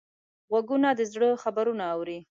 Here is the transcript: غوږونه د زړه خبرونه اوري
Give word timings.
غوږونه 0.49 0.89
د 0.95 1.01
زړه 1.11 1.29
خبرونه 1.43 1.83
اوري 1.93 2.19